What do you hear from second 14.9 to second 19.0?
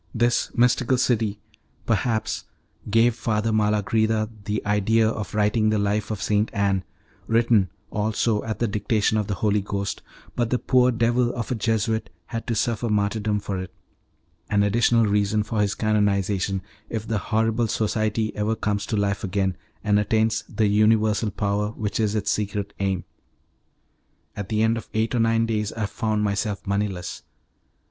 reason for his canonization, if the horrible society ever comes to